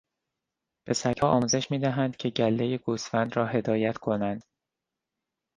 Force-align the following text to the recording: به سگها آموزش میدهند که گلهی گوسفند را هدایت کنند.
به 0.87 0.93
سگها 0.93 1.29
آموزش 1.29 1.71
میدهند 1.71 2.17
که 2.17 2.29
گلهی 2.29 2.77
گوسفند 2.77 3.37
را 3.37 3.45
هدایت 3.47 3.97
کنند. 3.97 4.43